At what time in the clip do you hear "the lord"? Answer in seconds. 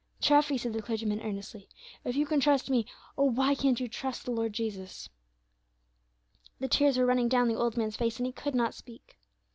4.25-4.51